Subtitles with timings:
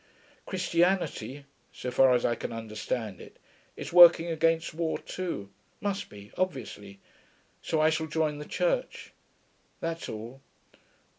[0.47, 3.37] Christianity, so far as I can understand it,
[3.77, 6.99] is working against war too; must be, obviously.
[7.61, 9.13] So I shall join the Church....
[9.79, 10.41] That's all.'